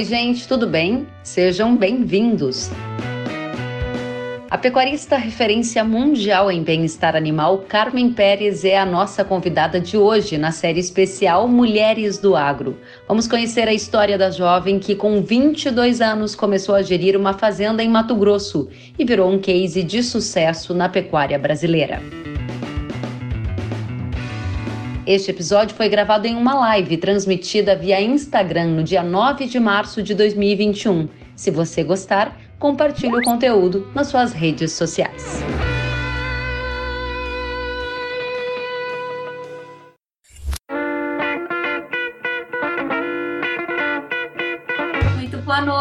[0.00, 1.06] Oi, gente, tudo bem?
[1.22, 2.70] Sejam bem-vindos.
[4.50, 10.38] A pecuarista referência mundial em bem-estar animal, Carmen Pérez, é a nossa convidada de hoje
[10.38, 12.78] na série especial Mulheres do Agro.
[13.06, 17.82] Vamos conhecer a história da jovem que, com 22 anos, começou a gerir uma fazenda
[17.82, 22.00] em Mato Grosso e virou um case de sucesso na pecuária brasileira.
[25.10, 30.04] Este episódio foi gravado em uma live transmitida via Instagram no dia 9 de março
[30.04, 31.08] de 2021.
[31.34, 35.42] Se você gostar, compartilhe o conteúdo nas suas redes sociais.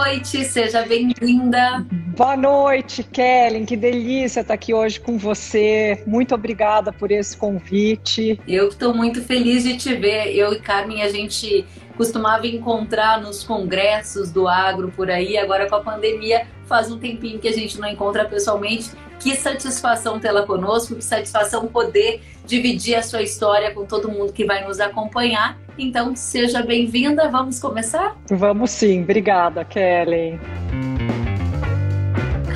[0.10, 1.86] Noite, seja bem-vinda.
[2.18, 3.64] Boa noite, Kellen.
[3.64, 6.04] Que delícia estar aqui hoje com você.
[6.08, 8.40] Muito obrigada por esse convite.
[8.48, 10.36] Eu estou muito feliz de te ver.
[10.36, 11.64] Eu e Carmen, a gente
[12.00, 17.40] costumava encontrar nos congressos do agro por aí, agora com a pandemia faz um tempinho
[17.40, 18.90] que a gente não encontra pessoalmente.
[19.20, 24.46] Que satisfação tê-la conosco, que satisfação poder dividir a sua história com todo mundo que
[24.46, 25.60] vai nos acompanhar.
[25.78, 27.28] Então, seja bem-vinda.
[27.28, 28.16] Vamos começar?
[28.30, 29.02] Vamos sim.
[29.02, 30.40] Obrigada, Kellen.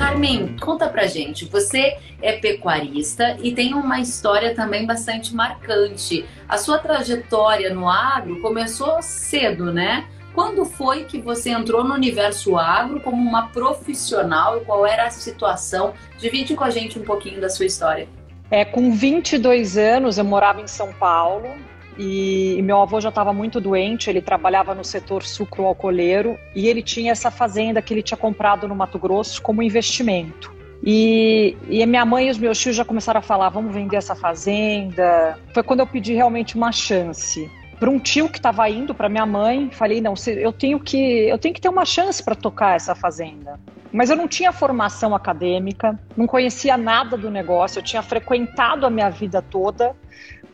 [0.04, 1.46] Carmen, conta pra gente.
[1.46, 6.26] Você é pecuarista e tem uma história também bastante marcante.
[6.46, 10.06] A sua trajetória no agro começou cedo, né?
[10.34, 15.10] Quando foi que você entrou no universo agro como uma profissional e qual era a
[15.10, 15.94] situação?
[16.18, 18.06] Divide com a gente um pouquinho da sua história.
[18.50, 21.48] É, com 22 anos, eu morava em São Paulo,
[21.98, 26.82] e, e meu avô já estava muito doente, ele trabalhava no setor sucro-alcooleiro e ele
[26.82, 30.52] tinha essa fazenda que ele tinha comprado no Mato Grosso como investimento.
[30.82, 34.14] E, e minha mãe e os meus tios já começaram a falar: vamos vender essa
[34.14, 35.38] fazenda.
[35.54, 39.26] Foi quando eu pedi realmente uma chance para um tio que estava indo para minha
[39.26, 42.94] mãe, falei não, eu tenho que eu tenho que ter uma chance para tocar essa
[42.94, 43.58] fazenda.
[43.92, 48.90] Mas eu não tinha formação acadêmica, não conhecia nada do negócio, eu tinha frequentado a
[48.90, 49.94] minha vida toda,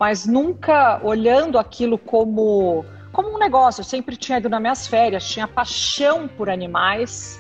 [0.01, 3.83] mas nunca olhando aquilo como, como um negócio.
[3.83, 7.39] Eu sempre tinha ido nas minhas férias, tinha paixão por animais.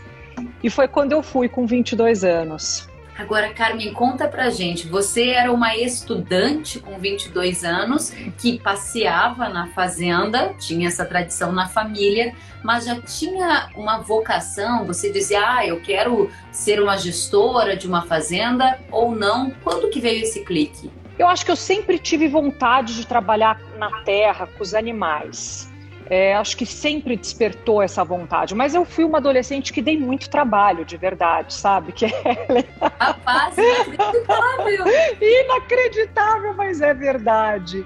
[0.62, 2.86] E foi quando eu fui com 22 anos.
[3.16, 4.86] Agora, Carmen, conta pra gente.
[4.88, 11.66] Você era uma estudante com 22 anos que passeava na fazenda, tinha essa tradição na
[11.66, 14.86] família, mas já tinha uma vocação?
[14.86, 19.50] Você dizia, ah, eu quero ser uma gestora de uma fazenda ou não?
[19.62, 20.99] Quando que veio esse clique?
[21.20, 25.70] Eu acho que eu sempre tive vontade de trabalhar na terra, com os animais.
[26.08, 28.54] É, acho que sempre despertou essa vontade.
[28.54, 31.92] Mas eu fui uma adolescente que dei muito trabalho, de verdade, sabe?
[31.92, 32.10] Que é...
[32.98, 34.86] Rapaz, inacreditável!
[35.20, 37.84] inacreditável, mas é verdade.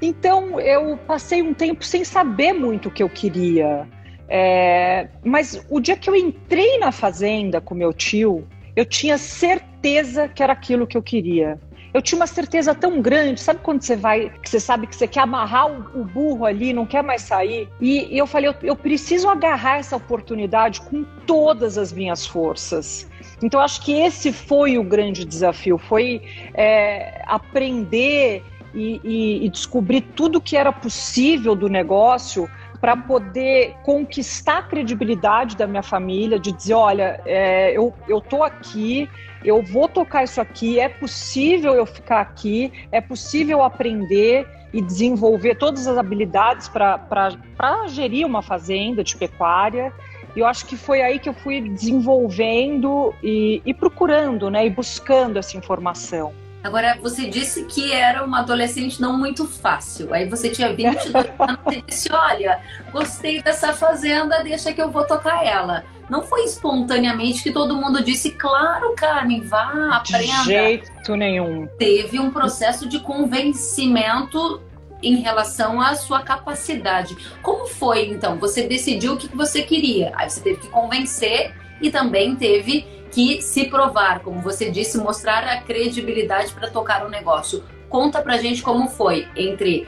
[0.00, 3.86] Então eu passei um tempo sem saber muito o que eu queria.
[4.26, 5.08] É...
[5.22, 10.42] Mas o dia que eu entrei na fazenda com meu tio, eu tinha certeza que
[10.42, 11.60] era aquilo que eu queria
[11.94, 15.06] eu tinha uma certeza tão grande, sabe quando você vai, que você sabe que você
[15.06, 15.66] quer amarrar
[15.96, 17.68] o, burro ali, não quer mais sair?
[17.80, 23.08] E, e eu falei, eu, eu preciso agarrar essa oportunidade com todas as minhas forças.
[23.42, 26.22] Então, acho que esse foi o grande desafio, foi
[26.54, 28.42] é, aprender
[28.74, 32.48] e, e, e descobrir tudo que era possível do negócio
[32.82, 38.42] para poder conquistar a credibilidade da minha família, de dizer, olha, é, eu, eu tô
[38.42, 39.08] aqui,
[39.44, 45.54] eu vou tocar isso aqui, é possível eu ficar aqui, é possível aprender e desenvolver
[45.54, 49.92] todas as habilidades para gerir uma fazenda de pecuária.
[50.34, 54.70] E eu acho que foi aí que eu fui desenvolvendo e, e procurando, né, e
[54.70, 56.32] buscando essa informação.
[56.62, 60.14] Agora, você disse que era uma adolescente não muito fácil.
[60.14, 62.60] Aí você tinha 22 anos e disse: Olha,
[62.92, 65.84] gostei dessa fazenda, deixa que eu vou tocar ela.
[66.08, 70.42] Não foi espontaneamente que todo mundo disse: Claro, Carmen, vá, aprenda.
[70.42, 71.66] De jeito nenhum.
[71.78, 74.62] Teve um processo de convencimento
[75.02, 77.16] em relação à sua capacidade.
[77.42, 78.38] Como foi, então?
[78.38, 80.12] Você decidiu o que você queria.
[80.14, 85.44] Aí você teve que convencer e também teve que se provar, como você disse, mostrar
[85.44, 87.62] a credibilidade para tocar o negócio.
[87.88, 89.86] Conta pra gente como foi entre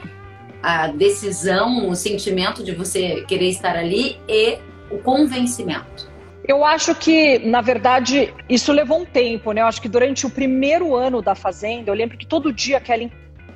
[0.61, 4.59] a decisão, o sentimento de você querer estar ali e
[4.91, 6.07] o convencimento.
[6.47, 9.61] Eu acho que, na verdade, isso levou um tempo, né?
[9.61, 13.11] Eu acho que durante o primeiro ano da Fazenda, eu lembro que todo dia, Kelly,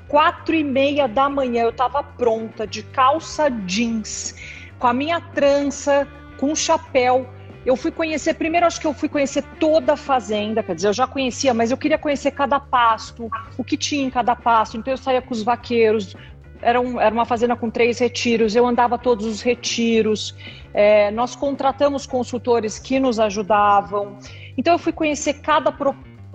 [0.07, 4.33] quatro e meia da manhã, eu estava pronta, de calça jeans,
[4.79, 6.07] com a minha trança,
[6.39, 7.29] com um chapéu,
[7.69, 10.93] eu fui conhecer, primeiro acho que eu fui conhecer toda a fazenda, quer dizer, eu
[10.93, 14.75] já conhecia, mas eu queria conhecer cada pasto, o que tinha em cada pasto.
[14.75, 16.15] Então eu saía com os vaqueiros,
[16.63, 20.35] era, um, era uma fazenda com três retiros, eu andava todos os retiros,
[20.73, 24.17] é, nós contratamos consultores que nos ajudavam.
[24.57, 25.71] Então eu fui conhecer cada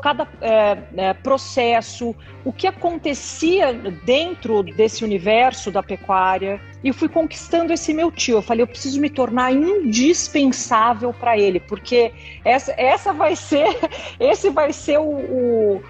[0.02, 2.14] cada é, é, processo,
[2.44, 3.72] o que acontecia
[4.04, 8.38] dentro desse universo da pecuária e fui conquistando esse meu tio.
[8.38, 12.12] Eu falei, eu preciso me tornar indispensável para ele, porque
[12.44, 13.78] essa, essa vai ser,
[14.20, 15.82] esse vai ser o, o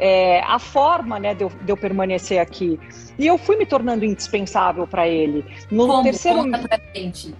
[0.00, 2.80] é, a forma né, de eu, de, eu, permanecer aqui.
[3.18, 5.44] E eu fui me tornando indispensável para ele.
[5.70, 6.02] No Como?
[6.02, 6.50] terceiro.
[6.50, 7.34] Conta gente.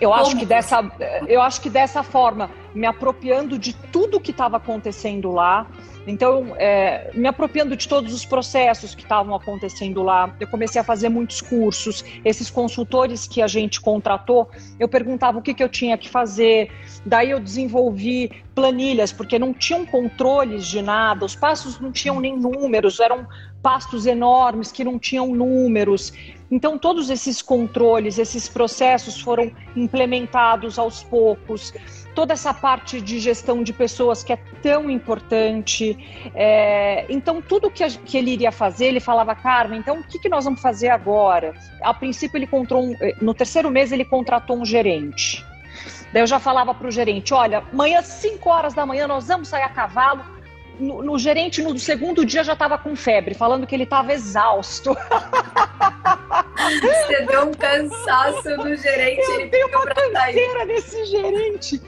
[0.00, 0.90] Eu acho, que dessa,
[1.26, 5.66] eu acho que dessa forma, me apropriando de tudo que estava acontecendo lá,
[6.08, 10.84] então, é, me apropriando de todos os processos que estavam acontecendo lá, eu comecei a
[10.84, 12.02] fazer muitos cursos.
[12.24, 14.48] Esses consultores que a gente contratou,
[14.80, 16.70] eu perguntava o que, que eu tinha que fazer.
[17.04, 22.34] Daí eu desenvolvi planilhas, porque não tinham controles de nada, os passos não tinham nem
[22.34, 23.26] números, eram
[23.62, 26.14] pastos enormes que não tinham números.
[26.50, 31.74] Então, todos esses controles, esses processos foram implementados aos poucos.
[32.14, 35.96] Toda essa parte de gestão de pessoas que é tão importante.
[36.34, 37.04] É...
[37.08, 40.28] então, tudo que, a, que, ele iria fazer, ele falava, Carmen, então o que, que
[40.28, 41.54] nós vamos fazer agora?
[41.82, 45.44] A princípio, ele contratou um, eh, no terceiro mês, ele contratou um gerente.
[46.12, 49.48] Daí eu já falava para o gerente: olha, amanhã, 5 horas da manhã, nós vamos
[49.48, 50.37] sair a cavalo
[50.78, 54.96] no, no, gerente no segundo dia já estava com febre, falando que ele estava exausto.
[56.80, 59.20] Você deu um cansaço no gerente.
[59.20, 61.80] Eu ele dei uma canseira nesse gerente.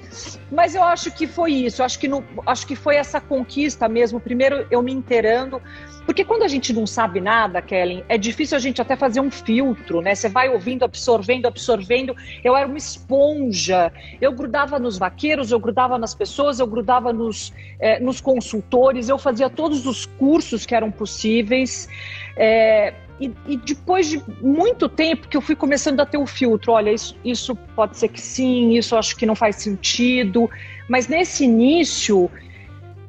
[0.50, 1.82] Mas eu acho que foi isso.
[1.82, 2.08] Acho que,
[2.46, 4.20] acho que foi essa conquista mesmo.
[4.20, 5.60] Primeiro, eu me inteirando.
[6.04, 9.30] Porque quando a gente não sabe nada, Kellen, é difícil a gente até fazer um
[9.30, 10.14] filtro, né?
[10.14, 12.16] Você vai ouvindo, absorvendo, absorvendo.
[12.42, 13.92] Eu era uma esponja.
[14.20, 19.18] Eu grudava nos vaqueiros, eu grudava nas pessoas, eu grudava nos, é, nos consultores, eu
[19.18, 21.88] fazia todos os cursos que eram possíveis.
[22.36, 26.72] É, e, e, depois de muito tempo que eu fui começando a ter o filtro,
[26.72, 30.48] olha, isso, isso pode ser que sim, isso acho que não faz sentido,
[30.88, 32.30] mas nesse início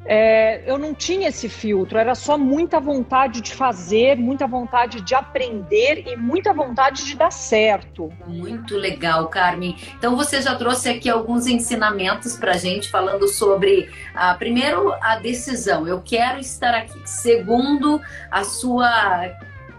[0.06, 5.14] é, eu não tinha esse filtro, era só muita vontade de fazer, muita vontade de
[5.14, 8.10] aprender e muita vontade de dar certo.
[8.28, 9.78] Muito legal, Carmen.
[9.98, 15.88] Então você já trouxe aqui alguns ensinamentos para gente falando sobre, ah, primeiro, a decisão.
[15.88, 17.00] Eu quero estar aqui.
[17.06, 19.32] Segundo, a sua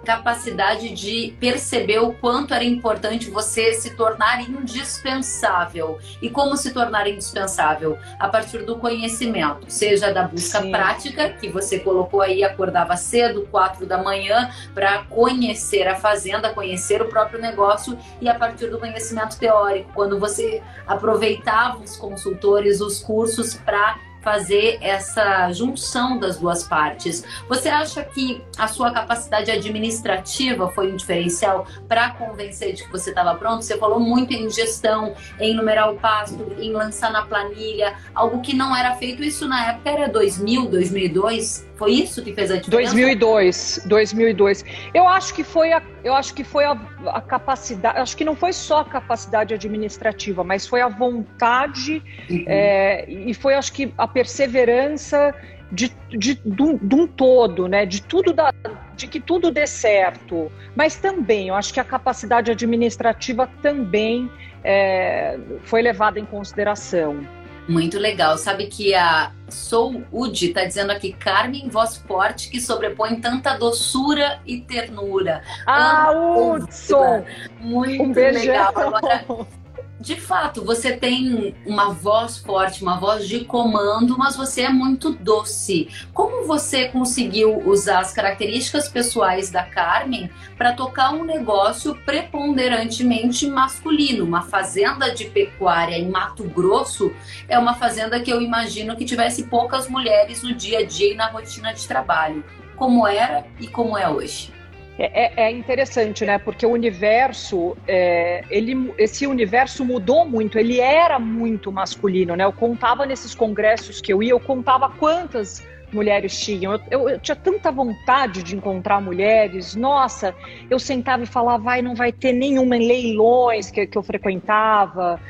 [0.04, 5.98] capacidade de perceber o quanto era importante você se tornar indispensável.
[6.20, 7.98] E como se tornar indispensável?
[8.18, 10.70] A partir do conhecimento, seja da busca Sim.
[10.70, 17.00] prática, que você colocou aí, acordava cedo, quatro da manhã, para conhecer a fazenda, conhecer
[17.00, 23.00] o próprio negócio, e a partir do conhecimento teórico, quando você aproveitava os consultores, os
[23.00, 27.24] cursos para fazer essa junção das duas partes.
[27.48, 33.10] Você acha que a sua capacidade administrativa foi um diferencial para convencer de que você
[33.10, 33.62] estava pronto?
[33.62, 38.54] Você falou muito em gestão, em numerar o pasto, em lançar na planilha, algo que
[38.54, 39.22] não era feito.
[39.22, 41.71] Isso na época era 2000, 2002.
[41.82, 42.92] Foi isso que fez a diferença?
[42.94, 44.64] 2002, 2002.
[44.94, 48.36] Eu acho que foi a, eu acho que foi a, a capacidade, acho que não
[48.36, 52.00] foi só a capacidade administrativa, mas foi a vontade
[52.30, 52.44] uhum.
[52.46, 55.34] é, e foi, acho que, a perseverança
[55.72, 57.84] de, de, de, de, um todo, né?
[57.84, 58.54] De tudo da,
[58.94, 60.52] de que tudo dê certo.
[60.76, 64.30] Mas também, eu acho que a capacidade administrativa também
[64.62, 67.26] é, foi levada em consideração.
[67.68, 68.36] Muito legal.
[68.38, 74.40] Sabe que a Sou Udi está dizendo aqui, Carmen, voz forte que sobrepõe tanta doçura
[74.46, 75.42] e ternura.
[75.66, 77.24] Ah, Hudson!
[77.60, 78.72] Muito um legal.
[78.76, 79.24] Agora,
[80.02, 85.12] de fato, você tem uma voz forte, uma voz de comando, mas você é muito
[85.12, 85.88] doce.
[86.12, 94.24] Como você conseguiu usar as características pessoais da Carmen para tocar um negócio preponderantemente masculino?
[94.24, 97.14] Uma fazenda de pecuária em Mato Grosso
[97.48, 101.16] é uma fazenda que eu imagino que tivesse poucas mulheres no dia a dia e
[101.16, 102.44] na rotina de trabalho.
[102.74, 104.52] Como era e como é hoje?
[104.98, 106.38] É, é, é, interessante, né?
[106.38, 110.58] Porque o universo, é, ele, esse universo mudou muito.
[110.58, 112.44] Ele era muito masculino, né?
[112.44, 116.72] Eu contava nesses congressos que eu ia, eu contava quantas mulheres tinham.
[116.74, 119.74] Eu, eu, eu, tinha tanta vontade de encontrar mulheres.
[119.74, 120.34] Nossa,
[120.68, 125.20] eu sentava e falava, vai, não vai ter nenhuma em leilões que, que eu frequentava.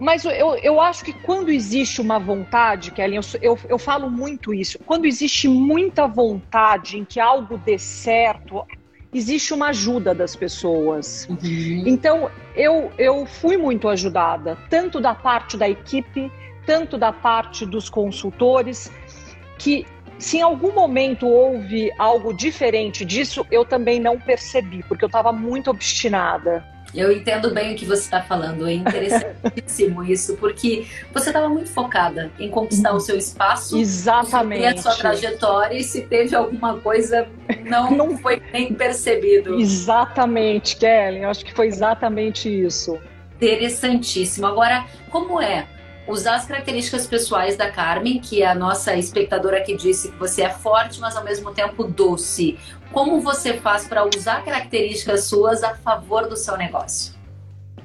[0.00, 4.52] Mas eu, eu acho que quando existe uma vontade, Kelly, eu, eu, eu falo muito
[4.54, 8.64] isso, quando existe muita vontade em que algo dê certo,
[9.12, 11.26] existe uma ajuda das pessoas.
[11.28, 11.84] Uhum.
[11.86, 16.30] Então, eu, eu fui muito ajudada, tanto da parte da equipe,
[16.64, 18.90] tanto da parte dos consultores,
[19.58, 19.84] que
[20.22, 25.32] Se em algum momento houve algo diferente disso, eu também não percebi, porque eu estava
[25.32, 26.64] muito obstinada.
[26.94, 31.70] Eu entendo bem o que você está falando, é interessantíssimo isso, porque você estava muito
[31.70, 37.26] focada em conquistar o seu espaço, exatamente, a sua trajetória e se teve alguma coisa
[37.64, 39.58] não, não foi nem percebido.
[39.58, 42.98] Exatamente, Kelly, eu acho que foi exatamente isso.
[43.36, 44.46] Interessantíssimo.
[44.46, 45.66] Agora, como é
[46.06, 50.42] usar as características pessoais da Carmen, que é a nossa espectadora que disse que você
[50.42, 52.58] é forte, mas ao mesmo tempo doce.
[52.90, 57.14] Como você faz para usar características suas a favor do seu negócio?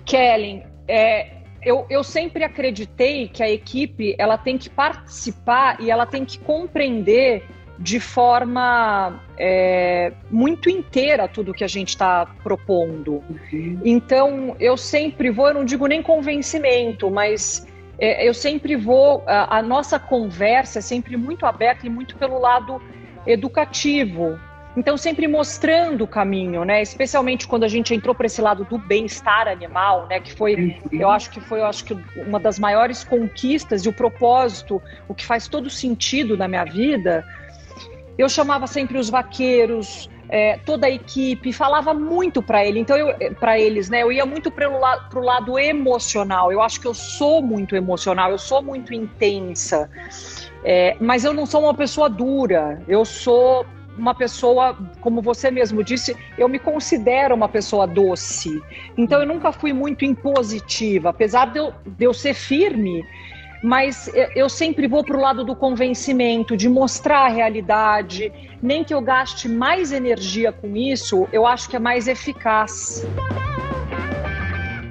[0.05, 6.05] Kellen, é, eu, eu sempre acreditei que a equipe ela tem que participar e ela
[6.05, 7.43] tem que compreender
[7.79, 13.23] de forma é, muito inteira tudo que a gente está propondo.
[13.29, 13.79] Uhum.
[13.85, 17.67] Então, eu sempre vou, eu não digo nem convencimento, mas
[17.99, 22.81] eu sempre vou, a, a, nossa conversa é sempre muito aberta e muito pelo lado
[23.25, 24.39] educativo.
[24.75, 26.83] Então, sempre mostrando o caminho, né?
[26.83, 30.19] Especialmente quando a gente entrou para esse lado do bem-estar animal, né?
[30.19, 30.99] Que foi, uhum.
[30.99, 35.15] eu acho que foi, eu acho que uma das maiores conquistas e o propósito, o
[35.15, 37.25] que faz todo sentido na minha vida.
[38.19, 42.79] Eu chamava sempre os vaqueiros, é, toda a equipe, falava muito para ele.
[42.79, 42.97] Então,
[43.39, 44.03] para eles, né?
[44.03, 46.51] Eu ia muito para o lado emocional.
[46.51, 49.89] Eu acho que eu sou muito emocional, eu sou muito intensa.
[50.63, 52.81] É, mas eu não sou uma pessoa dura.
[52.87, 53.65] Eu sou
[53.97, 58.61] uma pessoa, como você mesmo disse, eu me considero uma pessoa doce.
[58.95, 63.03] Então eu nunca fui muito impositiva, apesar de eu, de eu ser firme
[63.63, 68.31] mas eu sempre vou para o lado do convencimento, de mostrar a realidade.
[68.61, 73.05] Nem que eu gaste mais energia com isso, eu acho que é mais eficaz.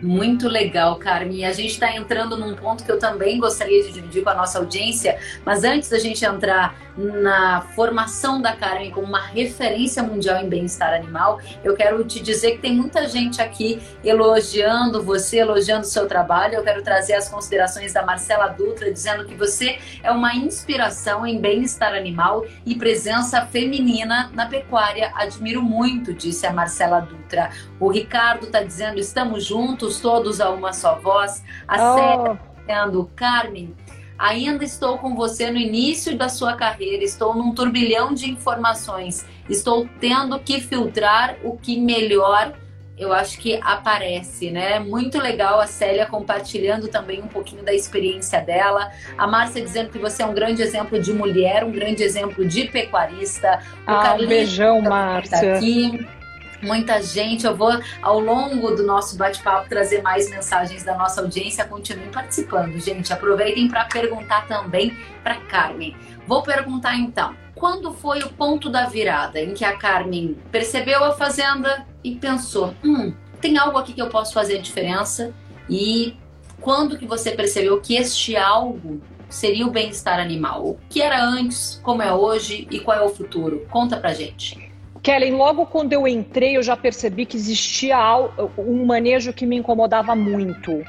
[0.03, 1.45] Muito legal, Carmen.
[1.45, 4.59] A gente está entrando num ponto que eu também gostaria de dividir com a nossa
[4.59, 10.49] audiência, mas antes da gente entrar na formação da Carmen como uma referência mundial em
[10.49, 15.89] bem-estar animal, eu quero te dizer que tem muita gente aqui elogiando você, elogiando o
[15.89, 16.55] seu trabalho.
[16.55, 21.41] Eu quero trazer as considerações da Marcela Dutra, dizendo que você é uma inspiração em
[21.41, 25.13] bem-estar animal e presença feminina na pecuária.
[25.15, 27.51] Admiro muito, disse a Marcela Dutra.
[27.79, 31.43] O Ricardo está dizendo: estamos juntos, todos a uma só voz.
[31.69, 31.95] A oh.
[31.95, 33.75] Célia tá dizendo: Carmen
[34.19, 39.89] Ainda estou com você no início da sua carreira, estou num turbilhão de informações, estou
[40.01, 42.55] tendo que filtrar o que melhor
[42.99, 44.79] eu acho que aparece, né?
[44.79, 48.91] Muito legal a Célia compartilhando também um pouquinho da experiência dela.
[49.19, 52.65] A Márcia dizendo que você é um grande exemplo de mulher, um grande exemplo de
[52.69, 53.61] pecuarista.
[53.87, 55.57] O ah, um beijão, tá Márcia.
[55.57, 56.07] Aqui
[56.67, 57.47] muita gente.
[57.47, 61.65] Eu vou, ao longo do nosso bate-papo, trazer mais mensagens da nossa audiência.
[61.65, 63.13] Continuem participando, gente.
[63.13, 65.97] Aproveitem para perguntar também para Carmen.
[66.27, 67.35] Vou perguntar então.
[67.55, 72.75] Quando foi o ponto da virada em que a Carmen percebeu a fazenda e pensou:
[72.85, 75.33] hum, tem algo aqui que eu posso fazer diferença?
[75.71, 76.17] E
[76.61, 80.67] quando que você percebeu que este algo seria o bem-estar animal?
[80.67, 83.67] O que era antes, como é hoje e qual é o futuro?
[83.71, 84.66] Conta pra gente.
[85.07, 87.97] Kellen, logo quando eu entrei, eu já percebi que existia
[88.59, 90.83] um manejo que me incomodava muito.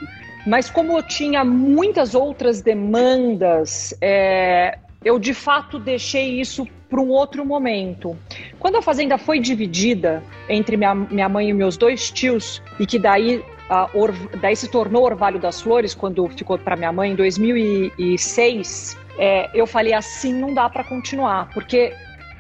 [0.47, 7.09] Mas como eu tinha muitas outras demandas, é, eu de fato deixei isso para um
[7.09, 8.17] outro momento.
[8.57, 12.97] Quando a fazenda foi dividida entre minha, minha mãe e meus dois tios, e que
[12.97, 13.45] daí,
[13.93, 19.47] Or, daí se tornou Orvalho das Flores, quando ficou para minha mãe em 2006, é,
[19.53, 21.93] eu falei assim: não dá para continuar, porque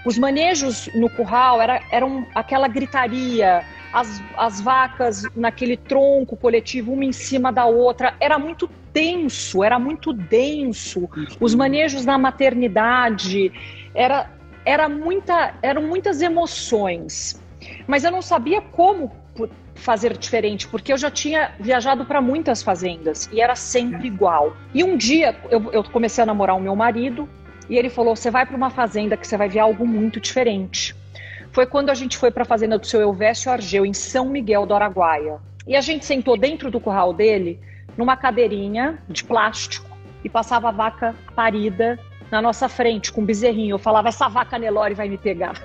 [0.07, 7.03] os manejos no curral era, eram aquela gritaria, as, as vacas naquele tronco coletivo, uma
[7.03, 8.15] em cima da outra.
[8.17, 11.09] Era muito denso, era muito denso.
[11.41, 13.51] Os manejos na maternidade,
[13.93, 14.31] era,
[14.63, 17.41] era muita, eram muitas emoções.
[17.85, 19.11] Mas eu não sabia como
[19.75, 24.55] fazer diferente, porque eu já tinha viajado para muitas fazendas e era sempre igual.
[24.73, 27.29] E um dia eu, eu comecei a namorar o meu marido,
[27.69, 30.95] e ele falou: você vai para uma fazenda que você vai ver algo muito diferente.
[31.51, 34.65] Foi quando a gente foi para a fazenda do seu Elvésio Argeu, em São Miguel
[34.65, 35.39] do Araguaia.
[35.65, 37.59] E a gente sentou dentro do curral dele,
[37.97, 39.89] numa cadeirinha de plástico,
[40.23, 43.75] e passava a vaca parida na nossa frente, com um bezerrinho.
[43.75, 45.55] Eu falava: essa vaca Nelore vai me pegar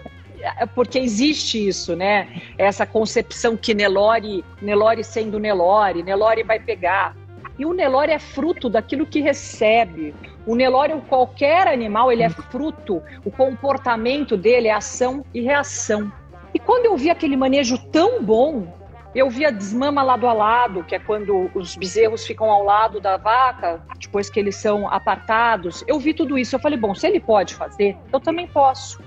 [0.42, 2.28] é porque existe isso, né?
[2.58, 7.16] Essa concepção que Nelore, Nelore sendo Nelore, Nelore vai pegar.
[7.58, 10.14] E o Nelore é fruto daquilo que recebe.
[10.46, 16.10] O Nelore, qualquer animal, ele é fruto, o comportamento dele é ação e reação.
[16.54, 18.66] E quando eu vi aquele manejo tão bom,
[19.14, 23.18] Eu via desmama lado a lado, que é quando os bezerros ficam ao lado da
[23.18, 25.84] vaca, depois que eles são apartados.
[25.86, 26.56] Eu vi tudo isso.
[26.56, 29.02] Eu falei, bom, se ele pode fazer, eu também posso.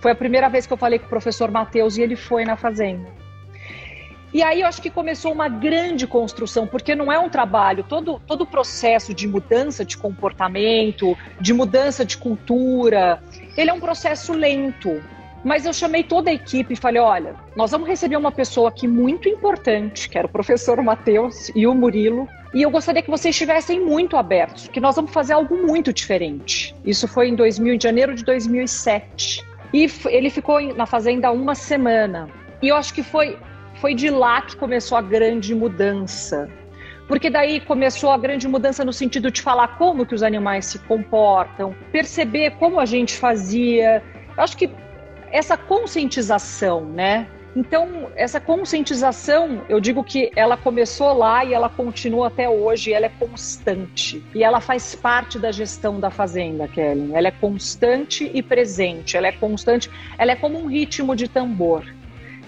[0.00, 2.56] Foi a primeira vez que eu falei com o professor Matheus e ele foi na
[2.56, 3.08] fazenda.
[4.32, 8.20] E aí eu acho que começou uma grande construção, porque não é um trabalho, todo,
[8.26, 13.22] todo o processo de mudança de comportamento, de mudança de cultura,
[13.56, 15.02] ele é um processo lento.
[15.42, 18.86] Mas eu chamei toda a equipe e falei: olha, nós vamos receber uma pessoa aqui
[18.86, 23.34] muito importante, que era o professor Matheus e o Murilo, e eu gostaria que vocês
[23.34, 26.74] estivessem muito abertos, que nós vamos fazer algo muito diferente.
[26.84, 29.44] Isso foi em 2000, em janeiro de 2007.
[29.72, 32.28] E ele ficou na fazenda uma semana.
[32.60, 33.38] E eu acho que foi,
[33.80, 36.48] foi de lá que começou a grande mudança.
[37.08, 40.78] Porque daí começou a grande mudança no sentido de falar como que os animais se
[40.80, 44.02] comportam, perceber como a gente fazia.
[44.36, 44.70] Eu acho que
[45.32, 47.26] essa conscientização, né?
[47.56, 53.06] Então, essa conscientização, eu digo que ela começou lá e ela continua até hoje, ela
[53.06, 54.22] é constante.
[54.32, 57.12] E ela faz parte da gestão da fazenda, Kelly.
[57.12, 59.16] Ela é constante e presente.
[59.16, 61.84] Ela é constante, ela é como um ritmo de tambor.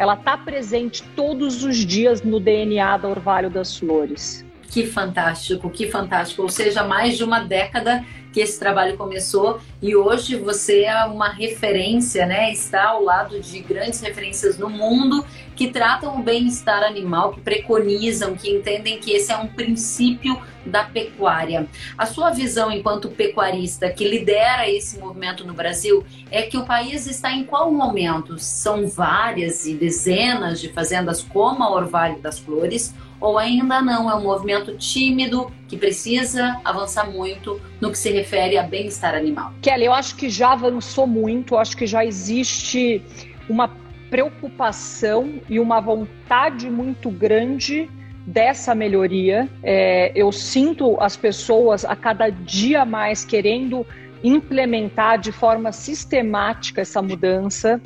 [0.03, 4.45] Ela está presente todos os dias no DNA da Orvalho das Flores.
[4.63, 6.43] Que fantástico, que fantástico.
[6.43, 11.29] Ou seja, mais de uma década que esse trabalho começou e hoje você é uma
[11.29, 12.51] referência, né?
[12.51, 15.25] Está ao lado de grandes referências no mundo
[15.55, 20.85] que tratam o bem-estar animal, que preconizam, que entendem que esse é um princípio da
[20.85, 21.67] pecuária.
[21.99, 27.07] A sua visão enquanto pecuarista que lidera esse movimento no Brasil é que o país
[27.07, 28.39] está em qual momento?
[28.39, 34.15] São várias e dezenas de fazendas como a Orvalho das Flores ou ainda não é
[34.17, 39.55] um movimento tímido que precisa avançar muito no que se refere a bem-estar animal?
[39.63, 43.01] Kelly, eu acho que já avançou muito, acho que já existe
[43.49, 43.71] uma
[44.11, 47.89] preocupação e uma vontade muito grande
[48.27, 49.49] dessa melhoria.
[49.63, 53.87] É, eu sinto as pessoas a cada dia mais querendo
[54.23, 57.81] implementar de forma sistemática essa mudança.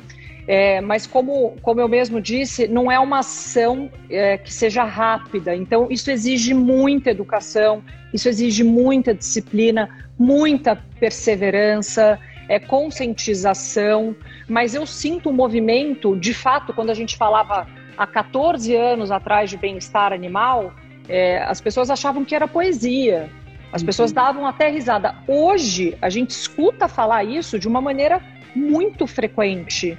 [0.47, 5.53] É, mas como, como eu mesmo disse, não é uma ação é, que seja rápida.
[5.53, 7.83] Então, isso exige muita educação,
[8.13, 14.15] isso exige muita disciplina, muita perseverança, é, conscientização.
[14.47, 19.49] Mas eu sinto um movimento, de fato, quando a gente falava há 14 anos atrás
[19.49, 20.73] de bem-estar animal,
[21.09, 23.29] é, as pessoas achavam que era poesia.
[23.71, 24.15] As pessoas uhum.
[24.15, 25.13] davam até risada.
[25.27, 28.21] Hoje, a gente escuta falar isso de uma maneira
[28.57, 29.97] muito frequente.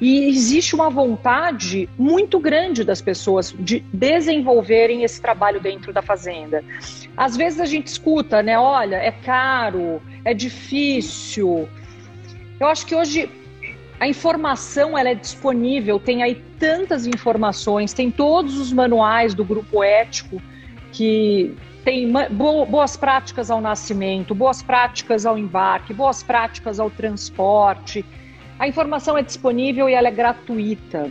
[0.00, 6.62] E existe uma vontade muito grande das pessoas de desenvolverem esse trabalho dentro da fazenda.
[7.16, 8.58] Às vezes a gente escuta, né?
[8.58, 11.68] Olha, é caro, é difícil.
[12.60, 13.30] Eu acho que hoje
[13.98, 19.82] a informação ela é disponível, tem aí tantas informações, tem todos os manuais do grupo
[19.82, 20.42] ético
[20.92, 22.10] que tem
[22.68, 28.04] boas práticas ao nascimento, boas práticas ao embarque, boas práticas ao transporte.
[28.58, 31.10] A informação é disponível e ela é gratuita.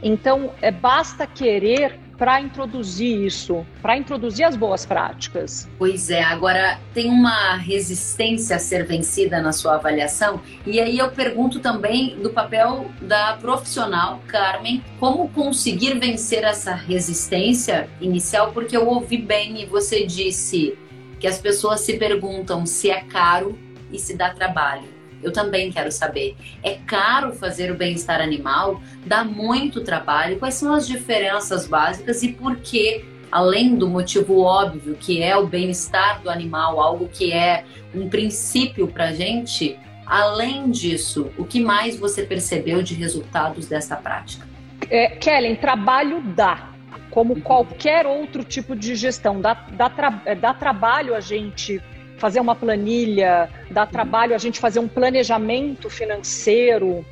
[0.00, 5.68] Então, é, basta querer para introduzir isso, para introduzir as boas práticas.
[5.78, 11.10] Pois é, agora tem uma resistência a ser vencida na sua avaliação, e aí eu
[11.10, 18.86] pergunto também do papel da profissional, Carmen, como conseguir vencer essa resistência inicial, porque eu
[18.86, 20.78] ouvi bem e você disse
[21.18, 23.58] que as pessoas se perguntam se é caro
[23.92, 25.01] e se dá trabalho.
[25.22, 26.36] Eu também quero saber.
[26.62, 28.82] É caro fazer o bem-estar animal?
[29.06, 30.38] Dá muito trabalho?
[30.38, 35.46] Quais são as diferenças básicas e por que, além do motivo óbvio que é o
[35.46, 41.98] bem-estar do animal, algo que é um princípio para gente, além disso, o que mais
[41.98, 44.46] você percebeu de resultados dessa prática?
[44.90, 46.72] É, Kellen, trabalho dá
[47.12, 49.40] como qualquer outro tipo de gestão.
[49.40, 51.80] Dá, dá, tra dá trabalho a gente
[52.22, 57.04] fazer uma planilha, dá trabalho a gente fazer um planejamento financeiro,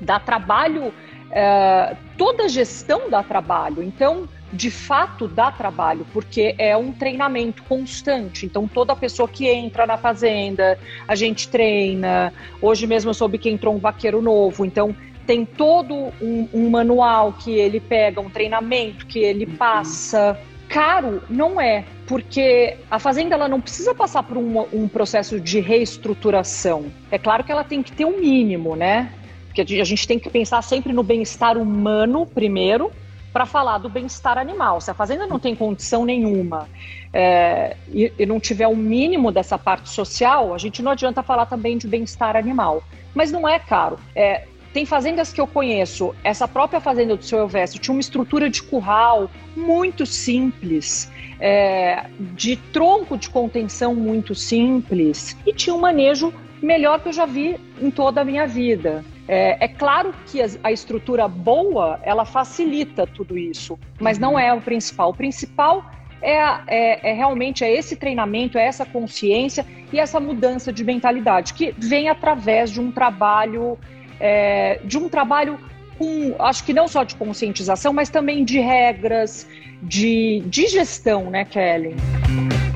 [0.00, 0.94] dá trabalho,
[1.32, 3.82] é, toda gestão dá trabalho.
[3.82, 8.46] Então, de fato, dá trabalho, porque é um treinamento constante.
[8.46, 12.32] Então, toda pessoa que entra na fazenda, a gente treina.
[12.62, 14.94] Hoje mesmo eu soube que entrou um vaqueiro novo, então
[15.26, 20.38] tem todo um, um manual que ele pega, um treinamento que ele passa.
[20.74, 25.60] Caro não é, porque a fazenda ela não precisa passar por um, um processo de
[25.60, 26.86] reestruturação.
[27.12, 29.12] É claro que ela tem que ter um mínimo, né?
[29.46, 32.90] Porque a gente tem que pensar sempre no bem-estar humano primeiro,
[33.32, 34.80] para falar do bem-estar animal.
[34.80, 36.68] Se a fazenda não tem condição nenhuma
[37.12, 41.46] é, e, e, não tiver o mínimo dessa parte social, a gente não adianta falar
[41.46, 42.82] também de bem-estar animal.
[43.14, 43.96] Mas não é caro.
[44.14, 48.50] É, tem fazendas que eu conheço, essa própria fazenda do seu Elvésio tinha uma estrutura
[48.50, 56.34] de curral muito simples, é, de tronco de contenção muito simples e tinha um manejo
[56.60, 59.04] melhor que eu já vi em toda a minha vida.
[59.28, 64.52] É, é claro que a, a, estrutura boa ela facilita tudo isso, mas não é
[64.52, 65.10] o principal.
[65.10, 65.88] O principal
[66.20, 71.54] é, é, é, realmente é esse treinamento, é essa consciência e essa mudança de mentalidade
[71.54, 73.78] que vem através de um trabalho,
[74.20, 75.58] é, de um trabalho
[75.98, 79.46] com, acho que não só de conscientização, mas também de regras,
[79.82, 81.94] de, de gestão, né, Kelly?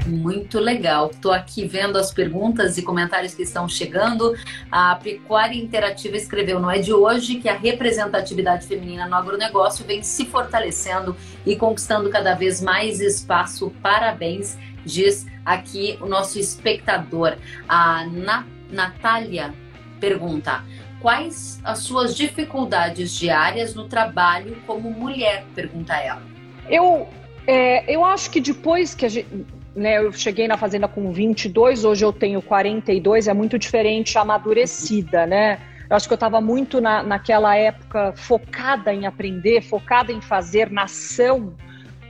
[0.07, 1.11] Muito legal.
[1.11, 4.35] Estou aqui vendo as perguntas e comentários que estão chegando.
[4.70, 10.03] A Pecuária Interativa escreveu: não é de hoje que a representatividade feminina no agronegócio vem
[10.03, 13.70] se fortalecendo e conquistando cada vez mais espaço.
[13.83, 17.37] Parabéns, diz aqui o nosso espectador.
[17.68, 19.53] A Na Natália
[20.01, 20.64] pergunta:
[21.01, 25.45] quais as suas dificuldades diárias no trabalho como mulher?
[25.55, 26.23] Pergunta ela.
[26.69, 27.09] Eu,
[27.47, 29.47] é, eu acho que depois que a gente
[29.79, 35.27] né, eu cheguei na fazenda com 22, hoje eu tenho 42, é muito diferente, amadurecida,
[35.27, 35.61] né?
[35.89, 40.71] Eu acho que eu estava muito na, naquela época focada em aprender, focada em fazer
[40.71, 41.55] nação.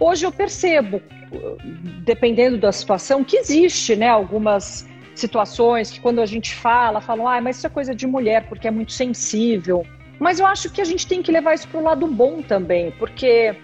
[0.00, 1.00] Hoje eu percebo,
[2.04, 7.40] dependendo da situação, que existe, né, algumas situações que quando a gente fala, falam, ah,
[7.40, 9.84] mas isso é coisa de mulher, porque é muito sensível.
[10.18, 12.90] Mas eu acho que a gente tem que levar isso para o lado bom também,
[12.92, 13.54] porque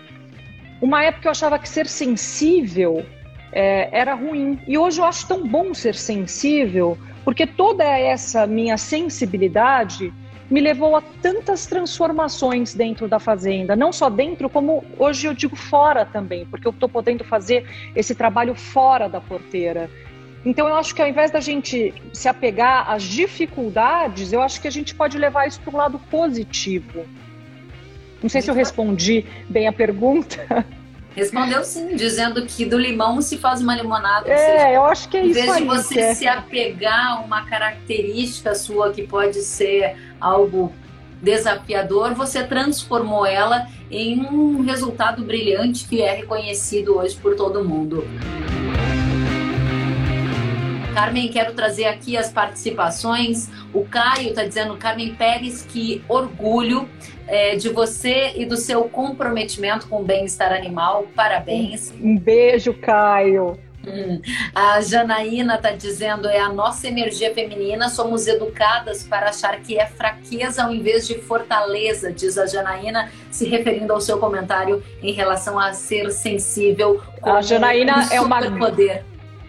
[0.81, 3.05] uma época eu achava que ser sensível
[3.53, 4.61] é, era ruim.
[4.67, 10.13] E hoje eu acho tão bom ser sensível, porque toda essa minha sensibilidade
[10.51, 15.57] me levou a tantas transformações dentro da fazenda, não só dentro, como hoje eu digo
[15.57, 19.91] fora também, porque eu estou podendo fazer esse trabalho fora da porteira.
[20.45, 24.69] Então eu acho que ao invés da gente se apegar às dificuldades, eu acho que
[24.69, 27.07] a gente pode levar isso para um lado positivo.
[28.23, 30.67] Não sei se eu respondi bem a pergunta.
[31.15, 34.29] Respondeu sim, dizendo que do limão se faz uma limonada.
[34.29, 35.39] É, seja, eu acho que é isso.
[35.39, 36.15] Em vez de você é.
[36.15, 40.73] se apegar a uma característica sua que pode ser algo
[41.23, 48.05] desafiador, você transformou ela em um resultado brilhante que é reconhecido hoje por todo mundo.
[50.95, 53.51] Carmen, quero trazer aqui as participações.
[53.73, 56.89] O Caio está dizendo, Carmen Pérez, que orgulho
[57.27, 61.09] é, de você e do seu comprometimento com o bem-estar animal.
[61.17, 61.93] Parabéns.
[62.01, 63.59] Um beijo, Caio.
[63.85, 64.21] Hum.
[64.55, 69.87] A Janaína está dizendo: é a nossa energia feminina, somos educadas para achar que é
[69.87, 75.59] fraqueza ao invés de fortaleza, diz a Janaína, se referindo ao seu comentário em relação
[75.59, 77.03] a ser sensível.
[77.21, 79.05] a Janaína um é uma poder.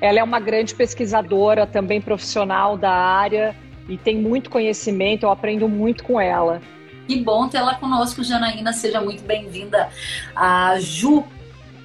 [0.05, 3.55] Ela é uma grande pesquisadora, também profissional da área
[3.89, 6.61] e tem muito conhecimento, eu aprendo muito com ela.
[7.07, 9.89] Que bom ter ela conosco, Janaína, seja muito bem-vinda.
[10.35, 11.23] A Ju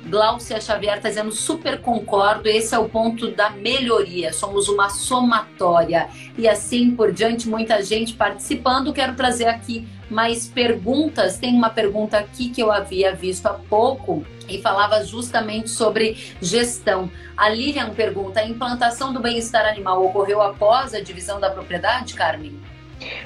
[0.06, 6.08] Glaucia Xavier está dizendo super concordo, esse é o ponto da melhoria, somos uma somatória.
[6.38, 8.92] E assim por diante, muita gente participando.
[8.92, 11.38] Quero trazer aqui mais perguntas.
[11.38, 17.10] Tem uma pergunta aqui que eu havia visto há pouco e falava justamente sobre gestão.
[17.36, 22.58] A Lilian pergunta: a implantação do bem-estar animal ocorreu após a divisão da propriedade, Carmen?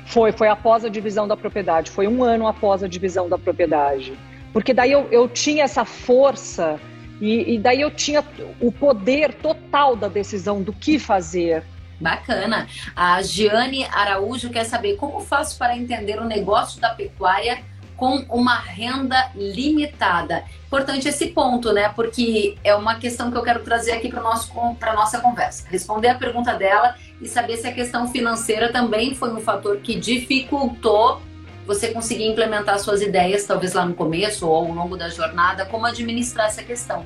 [0.06, 4.16] Foi, foi após a divisão da propriedade, foi um ano após a divisão da propriedade
[4.54, 6.80] porque daí eu, eu tinha essa força
[7.20, 8.24] e, e daí eu tinha
[8.60, 11.64] o poder total da decisão do que fazer.
[12.00, 12.68] Bacana.
[12.94, 17.64] A Giane Araújo quer saber como faço para entender o negócio da pecuária
[17.96, 20.44] com uma renda limitada.
[20.66, 21.88] Importante esse ponto, né?
[21.88, 25.66] Porque é uma questão que eu quero trazer aqui para a nossa conversa.
[25.68, 29.98] Responder a pergunta dela e saber se a questão financeira também foi um fator que
[29.98, 31.20] dificultou
[31.66, 35.86] você conseguir implementar suas ideias, talvez lá no começo ou ao longo da jornada, como
[35.86, 37.04] administrar essa questão.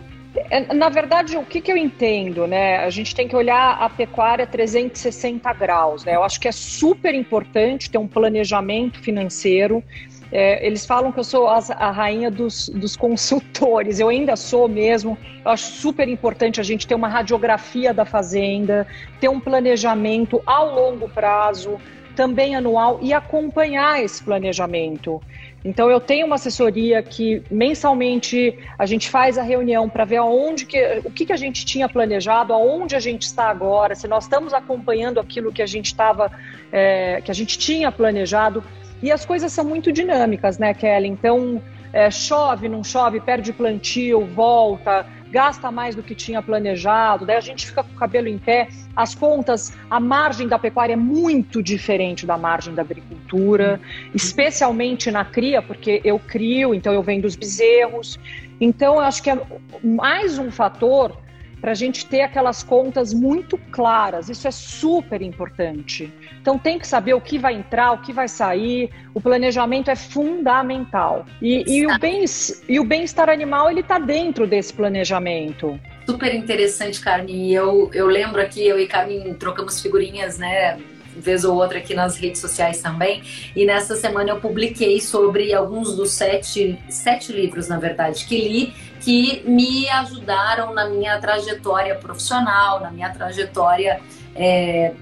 [0.50, 2.78] É, na verdade, o que, que eu entendo, né?
[2.78, 6.14] A gente tem que olhar a pecuária 360 graus, né?
[6.14, 9.82] Eu acho que é super importante ter um planejamento financeiro.
[10.30, 14.68] É, eles falam que eu sou a, a rainha dos, dos, consultores, eu ainda sou
[14.68, 15.16] mesmo.
[15.42, 18.86] Eu acho super importante a gente ter uma radiografia da fazenda,
[19.18, 21.80] ter um planejamento ao longo prazo,
[22.18, 25.22] também anual e acompanhar esse planejamento.
[25.64, 30.66] Então eu tenho uma assessoria que mensalmente a gente faz a reunião para ver aonde
[30.66, 34.24] que, o que, que a gente tinha planejado, aonde a gente está agora, se nós
[34.24, 36.28] estamos acompanhando aquilo que a gente estava,
[36.72, 38.64] é, que a gente tinha planejado.
[39.00, 41.06] E as coisas são muito dinâmicas, né, Kelly?
[41.06, 47.36] Então é, chove, não chove, perde plantio, volta, gasta mais do que tinha planejado, daí
[47.36, 48.68] a gente fica com o cabelo em pé.
[48.96, 53.80] As contas, a margem da pecuária é muito diferente da margem da agricultura,
[54.14, 58.18] especialmente na cria, porque eu crio, então eu vendo os bezerros.
[58.60, 59.40] Então, eu acho que é
[59.82, 61.16] mais um fator
[61.60, 64.28] para a gente ter aquelas contas muito claras.
[64.28, 66.12] Isso é super importante.
[66.40, 68.90] Então tem que saber o que vai entrar, o que vai sair.
[69.14, 71.26] O planejamento é fundamental.
[71.42, 72.24] E, e o bem
[72.78, 75.78] o bem-estar animal ele está dentro desse planejamento.
[76.06, 77.52] Super interessante, Carmen.
[77.52, 80.78] Eu, eu lembro aqui, eu e Carmen trocamos figurinhas, né?
[81.18, 83.22] vez ou outra aqui nas redes sociais também.
[83.54, 88.74] E nessa semana eu publiquei sobre alguns dos sete, sete livros, na verdade, que li,
[89.00, 94.00] que me ajudaram na minha trajetória profissional, na minha trajetória
[94.34, 94.94] é,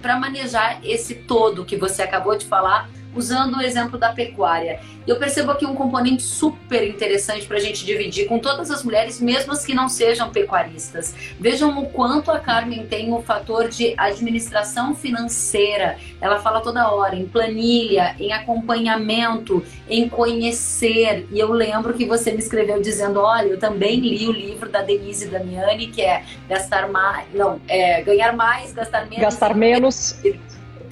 [0.00, 4.80] para manejar esse todo que você acabou de falar usando o exemplo da pecuária.
[5.06, 9.20] Eu percebo aqui um componente super interessante para a gente dividir com todas as mulheres,
[9.20, 11.14] mesmo as que não sejam pecuaristas.
[11.38, 15.96] Vejam o quanto a Carmen tem o fator de administração financeira.
[16.20, 21.26] Ela fala toda hora em planilha, em acompanhamento, em conhecer.
[21.32, 24.82] E eu lembro que você me escreveu dizendo: olha, eu também li o livro da
[24.82, 29.18] Denise Damiani, que é gastar mais, não, é ganhar mais, gastar menos.
[29.18, 30.20] Gastar menos.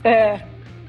[0.03, 0.48] É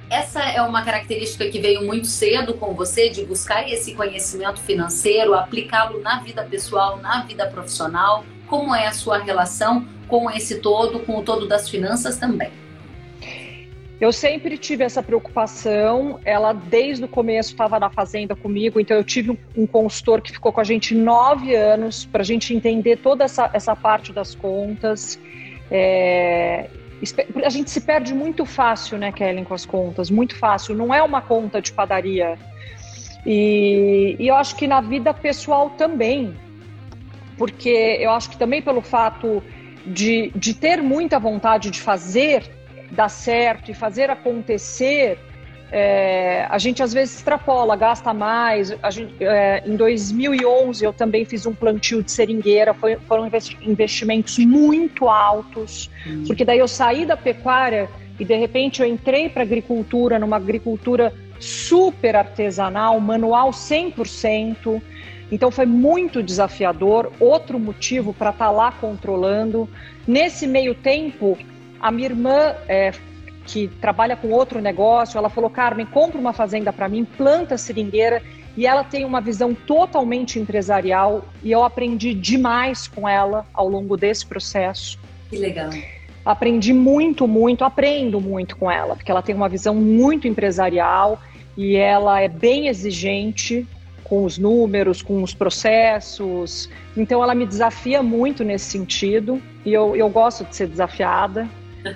[0.09, 5.35] essa é uma característica que veio muito cedo com você, de buscar esse conhecimento financeiro,
[5.35, 8.25] aplicá-lo na vida pessoal, na vida profissional.
[8.47, 12.51] Como é a sua relação com esse todo, com o todo das finanças também?
[14.01, 16.19] Eu sempre tive essa preocupação.
[16.23, 18.79] Ela, desde o começo, estava na fazenda comigo.
[18.79, 22.53] Então, eu tive um, consultor que ficou com a gente nove anos para a gente
[22.53, 25.19] entender toda essa, essa parte das contas.
[25.69, 26.69] É,
[27.43, 30.75] a gente se perde muito fácil, né, Kellen, com as contas, muito fácil.
[30.75, 32.37] Não é uma conta de padaria.
[33.25, 36.33] E, e eu acho que na vida pessoal também,
[37.37, 39.41] porque eu acho que também pelo fato
[39.85, 42.49] de, de ter muita vontade de fazer
[42.91, 45.19] dar certo e fazer acontecer,
[45.71, 48.69] é, a gente às vezes extrapola, gasta mais.
[48.89, 53.29] Gente, é, em 2011 eu também fiz um plantio de seringueira, foi, foram
[53.61, 56.23] investimentos muito altos, hum.
[56.25, 61.13] porque daí eu saí da pecuária e de repente eu entrei para agricultura, numa agricultura
[61.39, 64.81] super artesanal, manual 100%.
[65.31, 69.69] Então foi muito desafiador, outro motivo para estar tá lá controlando.
[70.07, 71.37] Nesse meio tempo,
[71.79, 72.91] a minha irmã é,
[73.51, 78.21] que trabalha com outro negócio, ela falou: Carmen, compra uma fazenda para mim, planta seringueira.
[78.57, 83.95] E ela tem uma visão totalmente empresarial e eu aprendi demais com ela ao longo
[83.95, 84.99] desse processo.
[85.29, 85.69] Que legal.
[86.25, 91.19] Aprendi muito, muito, aprendo muito com ela, porque ela tem uma visão muito empresarial
[91.55, 93.65] e ela é bem exigente
[94.03, 96.69] com os números, com os processos.
[96.97, 101.47] Então ela me desafia muito nesse sentido e eu, eu gosto de ser desafiada.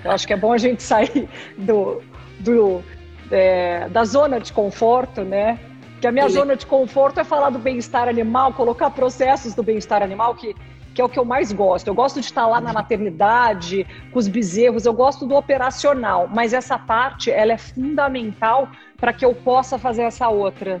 [0.04, 2.02] Eu acho que é bom a gente sair do,
[2.40, 2.82] do,
[3.30, 5.58] é, da zona de conforto, né?
[6.00, 6.34] Que a minha Ele...
[6.34, 10.54] zona de conforto é falar do bem-estar animal, colocar processos do bem-estar animal, que,
[10.94, 11.88] que é o que eu mais gosto.
[11.88, 16.52] Eu gosto de estar lá na maternidade, com os bezerros, eu gosto do operacional, mas
[16.52, 18.68] essa parte ela é fundamental
[18.98, 20.80] para que eu possa fazer essa outra.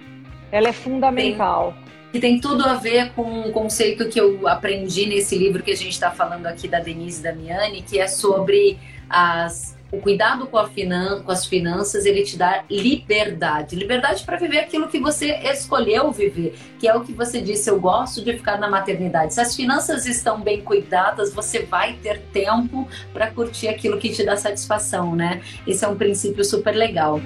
[0.52, 1.74] Ela é fundamental.
[2.12, 5.76] que tem tudo a ver com um conceito que eu aprendi nesse livro que a
[5.76, 11.22] gente está falando aqui da Denise Damiani, que é sobre as, o cuidado com, finan,
[11.22, 13.76] com as finanças, ele te dá liberdade.
[13.76, 17.80] Liberdade para viver aquilo que você escolheu viver, que é o que você disse, eu
[17.80, 19.34] gosto de ficar na maternidade.
[19.34, 24.24] Se as finanças estão bem cuidadas, você vai ter tempo para curtir aquilo que te
[24.24, 25.40] dá satisfação, né?
[25.66, 27.20] Esse é um princípio super legal.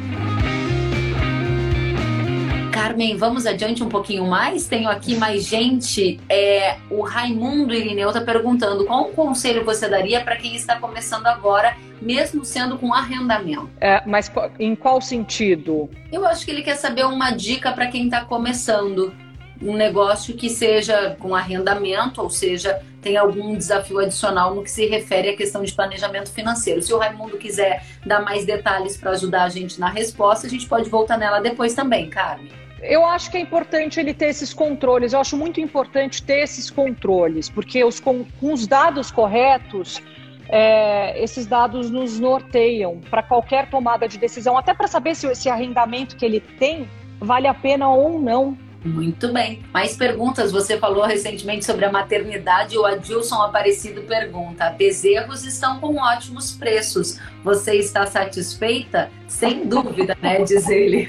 [2.79, 4.69] Carmen, vamos adiante um pouquinho mais?
[4.69, 6.21] Tenho aqui mais gente.
[6.29, 11.77] É, o Raimundo Irineu está perguntando qual conselho você daria para quem está começando agora,
[12.01, 13.69] mesmo sendo com arrendamento?
[13.81, 15.91] É, mas em qual sentido?
[16.13, 19.13] Eu acho que ele quer saber uma dica para quem está começando
[19.61, 24.87] um negócio que seja com arrendamento, ou seja, tem algum desafio adicional no que se
[24.87, 26.81] refere à questão de planejamento financeiro.
[26.81, 30.69] Se o Raimundo quiser dar mais detalhes para ajudar a gente na resposta, a gente
[30.69, 32.68] pode voltar nela depois também, Carmen.
[32.83, 35.13] Eu acho que é importante ele ter esses controles.
[35.13, 40.01] Eu acho muito importante ter esses controles, porque os, com, com os dados corretos,
[40.49, 45.49] é, esses dados nos norteiam para qualquer tomada de decisão, até para saber se esse
[45.49, 46.89] arrendamento que ele tem
[47.21, 48.57] vale a pena ou não.
[48.89, 49.61] Muito bem.
[49.73, 50.51] Mais perguntas?
[50.51, 52.77] Você falou recentemente sobre a maternidade.
[52.79, 57.21] O Adilson Aparecido pergunta: bezerros estão com ótimos preços.
[57.45, 59.11] Você está satisfeita?
[59.27, 60.43] Sem dúvida, né?
[60.43, 61.09] Diz ele.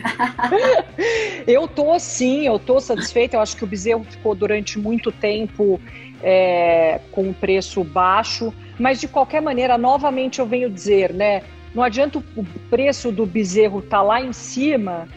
[1.47, 3.37] eu tô sim, eu tô satisfeita.
[3.37, 5.79] Eu acho que o bezerro ficou durante muito tempo
[6.21, 11.41] é, com um preço baixo, mas de qualquer maneira, novamente eu venho dizer, né?
[11.73, 15.07] Não adianta o preço do bezerro estar tá lá em cima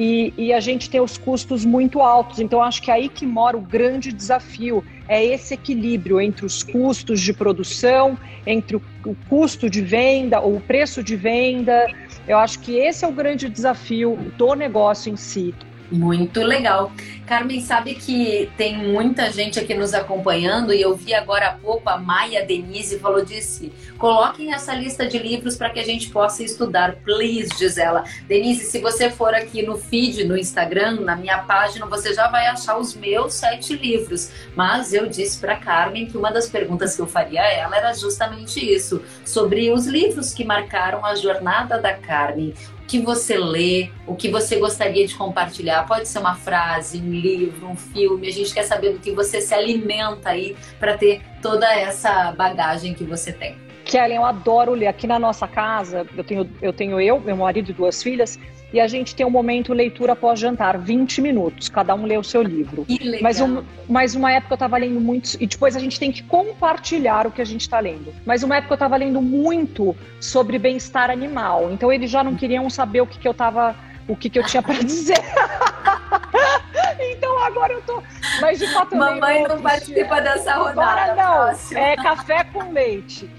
[0.00, 2.38] e, e, a gente tem os custos muito altos.
[2.38, 4.84] Então, acho que é aí que mora o grande desafio.
[5.08, 10.54] É esse equilíbrio entre os custos de produção, entre o, o custo de venda, ou
[10.54, 11.84] o preço de venda.
[12.28, 15.52] Eu acho que esse é o grande desafio do negócio em si.
[15.90, 16.92] Muito legal.
[17.26, 21.88] Carmen, sabe que tem muita gente aqui nos acompanhando e eu vi agora há pouco
[21.88, 26.42] a Maia Denise falou disse: coloquem essa lista de livros para que a gente possa
[26.42, 28.04] estudar, please, diz ela.
[28.26, 32.46] Denise, se você for aqui no feed, no Instagram, na minha página, você já vai
[32.46, 34.30] achar os meus sete livros.
[34.54, 37.94] Mas eu disse para Carmen que uma das perguntas que eu faria a ela era
[37.94, 42.54] justamente isso, sobre os livros que marcaram a jornada da Carmen
[42.88, 45.86] que você lê, o que você gostaria de compartilhar.
[45.86, 48.26] Pode ser uma frase, um livro, um filme.
[48.26, 52.94] A gente quer saber do que você se alimenta aí para ter toda essa bagagem
[52.94, 53.67] que você tem.
[53.88, 54.86] Kellen, eu adoro ler.
[54.86, 58.38] Aqui na nossa casa, eu tenho eu, tenho eu meu marido e duas filhas
[58.72, 62.22] e a gente tem um momento leitura após jantar, 20 minutos, cada um lê o
[62.22, 62.86] seu livro.
[63.22, 66.22] Mas, um, mas uma época eu estava lendo muito, e depois a gente tem que
[66.22, 68.12] compartilhar o que a gente está lendo.
[68.26, 72.68] Mas uma época eu estava lendo muito sobre bem-estar animal, então eles já não queriam
[72.68, 73.74] saber o que, que eu estava,
[74.06, 75.16] o que, que eu tinha para dizer.
[77.00, 78.02] então agora eu tô.
[78.42, 81.12] Mas de fato eu Mamãe não participa dessa rodada.
[81.12, 81.78] Agora não.
[81.78, 83.30] É café com leite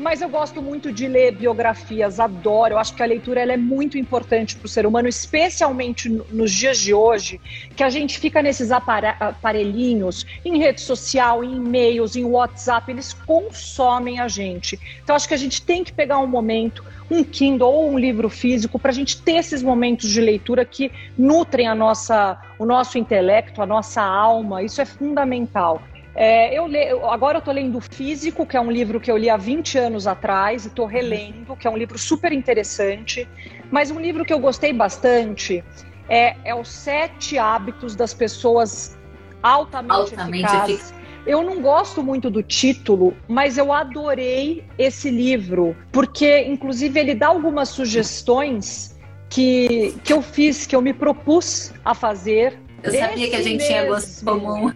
[0.00, 2.74] mas eu gosto muito de ler biografias, adoro.
[2.74, 6.50] Eu acho que a leitura ela é muito importante para o ser humano, especialmente nos
[6.50, 7.38] dias de hoje,
[7.76, 14.20] que a gente fica nesses aparelhinhos, em rede social, em e-mails, em WhatsApp, eles consomem
[14.20, 14.80] a gente.
[15.04, 18.30] Então acho que a gente tem que pegar um momento, um Kindle ou um livro
[18.30, 22.96] físico para a gente ter esses momentos de leitura que nutrem a nossa, o nosso
[22.96, 24.62] intelecto, a nossa alma.
[24.62, 25.82] Isso é fundamental.
[26.14, 26.88] É, eu le...
[27.04, 29.78] Agora eu estou lendo o Físico, que é um livro que eu li há 20
[29.78, 33.28] anos atrás, e estou relendo, que é um livro super interessante.
[33.70, 35.64] Mas um livro que eu gostei bastante
[36.08, 38.98] é, é Os Sete Hábitos das Pessoas
[39.42, 40.94] Altamente, altamente Eficazes.
[41.26, 47.28] Eu não gosto muito do título, mas eu adorei esse livro, porque, inclusive, ele dá
[47.28, 53.36] algumas sugestões que, que eu fiz, que eu me propus a fazer eu sabia que
[53.36, 53.66] a gente mesmo.
[53.66, 54.72] tinha gosto comum.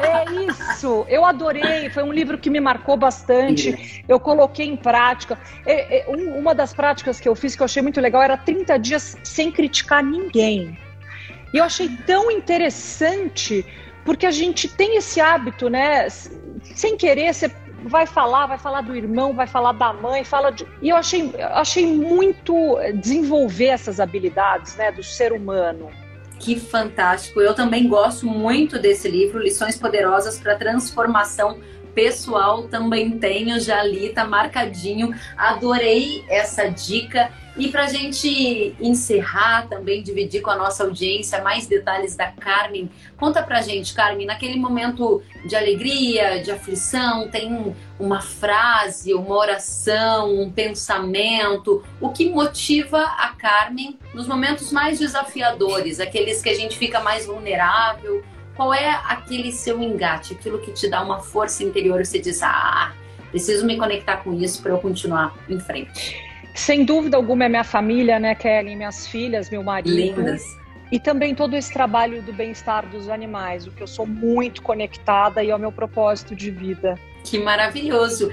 [0.00, 1.04] É isso.
[1.08, 1.90] Eu adorei.
[1.90, 4.04] Foi um livro que me marcou bastante.
[4.08, 5.38] Eu coloquei em prática.
[5.64, 8.78] É, é, uma das práticas que eu fiz que eu achei muito legal era 30
[8.78, 10.78] dias sem criticar ninguém.
[11.52, 13.64] E eu achei tão interessante
[14.04, 16.08] porque a gente tem esse hábito, né?
[16.08, 17.50] Sem querer, você
[17.84, 20.66] vai falar, vai falar do irmão, vai falar da mãe, fala de...
[20.82, 22.54] E eu achei, achei muito
[23.00, 25.90] desenvolver essas habilidades, né, do ser humano.
[26.38, 27.40] Que fantástico!
[27.40, 31.60] Eu também gosto muito desse livro, Lições Poderosas para Transformação
[31.96, 32.64] Pessoal.
[32.64, 35.14] Também tenho, já li, tá marcadinho.
[35.34, 37.32] Adorei essa dica.
[37.56, 42.90] E para a gente encerrar, também dividir com a nossa audiência mais detalhes da Carmen,
[43.16, 49.34] conta para a gente, Carmen, naquele momento de alegria, de aflição, tem uma frase, uma
[49.34, 56.54] oração, um pensamento, o que motiva a Carmen nos momentos mais desafiadores, aqueles que a
[56.54, 58.22] gente fica mais vulnerável?
[58.56, 62.92] Qual é aquele seu engate, aquilo que te dá uma força interior você diz, ah,
[63.30, 66.16] preciso me conectar com isso para eu continuar em frente?
[66.54, 68.74] Sem dúvida alguma é minha família, né, Kelly?
[68.74, 69.94] Minhas filhas, meu marido.
[69.94, 70.42] Lindas.
[70.90, 75.44] E também todo esse trabalho do bem-estar dos animais, o que eu sou muito conectada
[75.44, 76.98] e é o meu propósito de vida.
[77.24, 78.30] Que maravilhoso!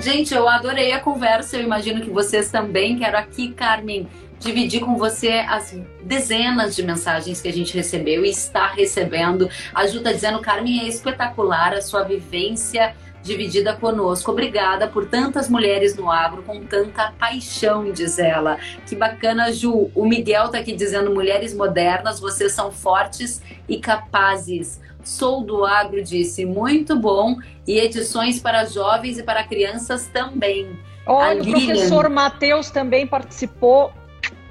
[0.00, 2.96] Gente, eu adorei a conversa, eu imagino que vocês também.
[2.96, 8.30] Quero aqui, Carmen, dividir com você as dezenas de mensagens que a gente recebeu e
[8.30, 9.48] está recebendo.
[9.74, 14.30] A Ju está dizendo, Carmen, é espetacular a sua vivência dividida conosco.
[14.30, 18.58] Obrigada por tantas mulheres no agro com tanta paixão, diz ela.
[18.86, 19.90] Que bacana, Ju.
[19.94, 24.80] O Miguel tá aqui dizendo: mulheres modernas, vocês são fortes e capazes.
[25.02, 26.44] Sou do agro, disse.
[26.44, 27.36] Muito bom.
[27.66, 30.78] E edições para jovens e para crianças também.
[31.06, 33.90] Olha, o professor Matheus também participou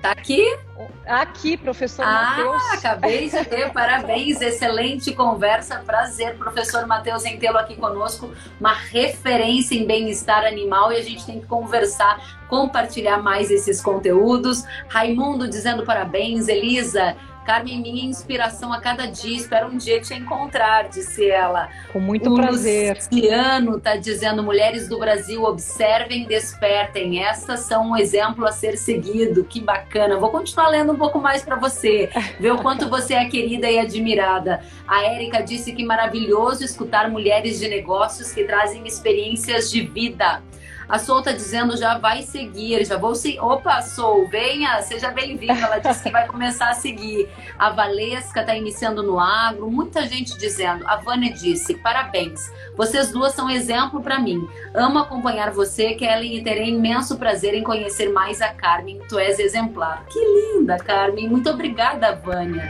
[0.08, 0.58] Tá aqui?
[1.06, 2.64] Aqui, professor ah, Matheus.
[2.72, 9.76] acabei de ter, parabéns, excelente conversa, prazer, professor Matheus, em tê-lo aqui conosco, uma referência
[9.76, 14.64] em bem-estar animal e a gente tem que conversar, compartilhar mais esses conteúdos.
[14.88, 17.18] Raimundo dizendo parabéns, Elisa,
[17.48, 19.38] Carmen, minha inspiração a cada dia.
[19.38, 21.70] Espero um dia te encontrar, disse ela.
[21.94, 22.98] Com muito o prazer.
[22.98, 27.24] Luciano está dizendo: mulheres do Brasil, observem, despertem.
[27.24, 29.46] Essas são um exemplo a ser seguido.
[29.46, 30.18] Que bacana.
[30.18, 33.80] Vou continuar lendo um pouco mais para você, ver o quanto você é querida e
[33.80, 34.60] admirada.
[34.86, 40.44] A Érica disse que maravilhoso escutar mulheres de negócios que trazem experiências de vida.
[40.90, 43.40] A Sol tá dizendo já vai seguir, já vou seguir.
[43.42, 45.54] Opa, Sol, venha, seja bem-vinda.
[45.54, 47.28] Ela disse que vai começar a seguir.
[47.60, 50.88] A Valesca tá iniciando no agro, muita gente dizendo.
[50.88, 52.40] A Vânia disse: parabéns,
[52.76, 54.48] vocês duas são exemplo para mim.
[54.74, 59.02] Amo acompanhar você, Kelly, e terei imenso prazer em conhecer mais a Carmen.
[59.10, 60.06] Tu és exemplar.
[60.06, 61.28] Que linda, Carmen.
[61.28, 62.64] Muito obrigada, Vânia.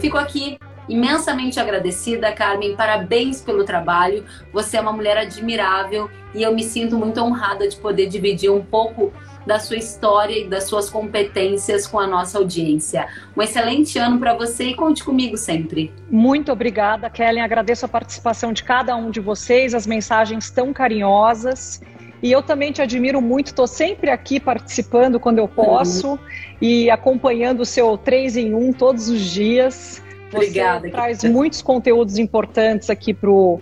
[0.00, 0.58] Fico aqui
[0.90, 2.76] imensamente agradecida, Carmen.
[2.76, 4.24] Parabéns pelo trabalho.
[4.52, 8.62] Você é uma mulher admirável e eu me sinto muito honrada de poder dividir um
[8.62, 9.12] pouco
[9.46, 13.08] da sua história e das suas competências com a nossa audiência.
[13.36, 15.92] Um excelente ano para você e conte comigo sempre.
[16.10, 17.42] Muito obrigada, Kellen.
[17.42, 21.80] Agradeço a participação de cada um de vocês, as mensagens tão carinhosas.
[22.22, 26.18] E eu também te admiro muito, estou sempre aqui participando quando eu posso uhum.
[26.60, 30.02] e acompanhando o seu 3 em 1 todos os dias.
[30.32, 30.80] Obrigada.
[30.80, 33.60] Você traz muitos conteúdos importantes aqui para o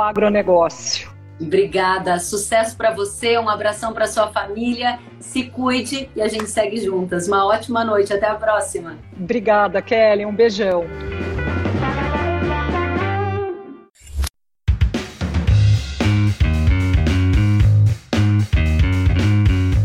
[0.00, 1.10] agronegócio.
[1.40, 6.76] Obrigada, sucesso para você, um abração para sua família, se cuide e a gente segue
[6.76, 7.26] juntas.
[7.26, 8.96] Uma ótima noite, até a próxima.
[9.18, 10.84] Obrigada, Kelly, um beijão.